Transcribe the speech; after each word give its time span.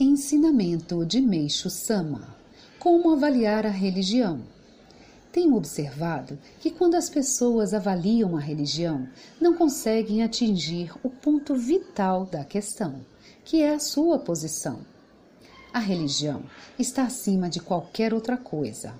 Ensinamento 0.00 1.06
de 1.06 1.20
Meixo 1.20 1.70
Sama: 1.70 2.34
Como 2.80 3.12
avaliar 3.12 3.64
a 3.64 3.70
religião? 3.70 4.42
Tenho 5.30 5.54
observado 5.54 6.36
que 6.58 6.72
quando 6.72 6.96
as 6.96 7.08
pessoas 7.08 7.72
avaliam 7.72 8.36
a 8.36 8.40
religião, 8.40 9.08
não 9.40 9.54
conseguem 9.54 10.24
atingir 10.24 10.92
o 11.04 11.08
ponto 11.08 11.54
vital 11.54 12.26
da 12.26 12.44
questão, 12.44 13.06
que 13.44 13.62
é 13.62 13.72
a 13.72 13.78
sua 13.78 14.18
posição. 14.18 14.80
A 15.72 15.78
religião 15.78 16.42
está 16.76 17.04
acima 17.04 17.48
de 17.48 17.60
qualquer 17.60 18.12
outra 18.12 18.36
coisa. 18.36 18.94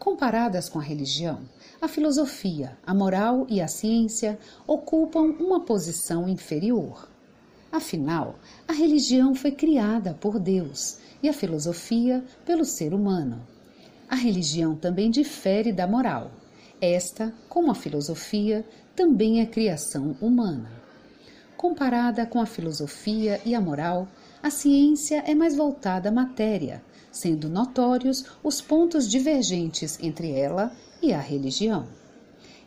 Comparadas 0.00 0.68
com 0.68 0.80
a 0.80 0.82
religião, 0.82 1.42
a 1.80 1.86
filosofia, 1.86 2.76
a 2.84 2.92
moral 2.92 3.46
e 3.48 3.60
a 3.60 3.68
ciência 3.68 4.36
ocupam 4.66 5.32
uma 5.38 5.60
posição 5.60 6.28
inferior. 6.28 7.13
Afinal, 7.74 8.38
a 8.68 8.72
religião 8.72 9.34
foi 9.34 9.50
criada 9.50 10.14
por 10.14 10.38
Deus 10.38 10.96
e 11.20 11.28
a 11.28 11.32
filosofia 11.32 12.22
pelo 12.46 12.64
ser 12.64 12.94
humano. 12.94 13.44
A 14.08 14.14
religião 14.14 14.76
também 14.76 15.10
difere 15.10 15.72
da 15.72 15.84
moral. 15.84 16.30
Esta, 16.80 17.34
como 17.48 17.72
a 17.72 17.74
filosofia, 17.74 18.64
também 18.94 19.40
é 19.40 19.46
criação 19.46 20.16
humana. 20.20 20.70
Comparada 21.56 22.24
com 22.24 22.40
a 22.40 22.46
filosofia 22.46 23.40
e 23.44 23.56
a 23.56 23.60
moral, 23.60 24.06
a 24.40 24.50
ciência 24.50 25.24
é 25.26 25.34
mais 25.34 25.56
voltada 25.56 26.10
à 26.10 26.12
matéria, 26.12 26.80
sendo 27.10 27.48
notórios 27.48 28.24
os 28.40 28.60
pontos 28.60 29.10
divergentes 29.10 29.98
entre 30.00 30.30
ela 30.30 30.70
e 31.02 31.12
a 31.12 31.18
religião. 31.18 31.88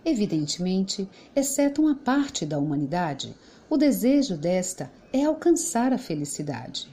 Evidentemente, 0.09 1.05
exceto 1.35 1.81
uma 1.81 1.93
parte 1.93 2.45
da 2.45 2.57
humanidade, 2.57 3.35
o 3.69 3.75
desejo 3.75 4.37
desta 4.37 4.89
é 5.11 5.25
alcançar 5.25 5.91
a 5.91 5.97
felicidade. 5.97 6.87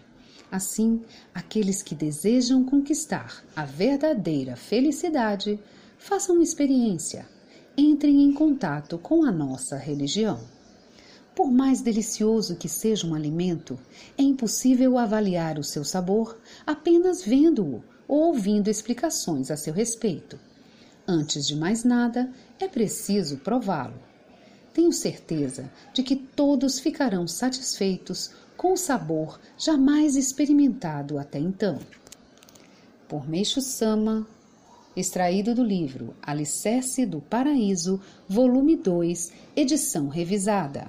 Assim, 0.50 1.00
aqueles 1.32 1.80
que 1.80 1.94
desejam 1.94 2.64
conquistar 2.64 3.44
a 3.54 3.64
verdadeira 3.64 4.56
felicidade, 4.56 5.60
façam 5.96 6.42
experiência, 6.42 7.24
entrem 7.78 8.20
em 8.20 8.32
contato 8.32 8.98
com 8.98 9.24
a 9.24 9.30
nossa 9.30 9.76
religião. 9.76 10.40
Por 11.36 11.52
mais 11.52 11.80
delicioso 11.80 12.56
que 12.56 12.68
seja 12.68 13.06
um 13.06 13.14
alimento, 13.14 13.78
é 14.18 14.24
impossível 14.24 14.98
avaliar 14.98 15.56
o 15.56 15.62
seu 15.62 15.84
sabor 15.84 16.36
apenas 16.66 17.22
vendo-o 17.22 17.80
ou 18.08 18.24
ouvindo 18.24 18.66
explicações 18.66 19.52
a 19.52 19.56
seu 19.56 19.72
respeito. 19.72 20.36
Antes 21.06 21.46
de 21.46 21.54
mais 21.54 21.84
nada, 21.84 22.30
é 22.58 22.66
preciso 22.66 23.38
prová-lo 23.38 24.14
tenho 24.74 24.92
certeza 24.92 25.70
de 25.94 26.02
que 26.02 26.16
todos 26.16 26.80
ficarão 26.80 27.28
satisfeitos 27.28 28.32
com 28.56 28.72
o 28.72 28.76
sabor 28.76 29.40
jamais 29.56 30.16
experimentado 30.16 31.16
até 31.16 31.38
então. 31.38 31.78
Por 33.08 33.28
Meixo 33.28 33.60
Sama, 33.60 34.26
extraído 34.96 35.54
do 35.54 35.62
livro 35.62 36.14
Alicerce 36.20 37.06
do 37.06 37.20
Paraíso, 37.20 38.00
volume 38.28 38.74
2, 38.74 39.32
edição 39.54 40.08
revisada. 40.08 40.88